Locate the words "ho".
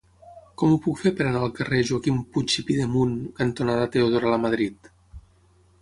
0.71-0.77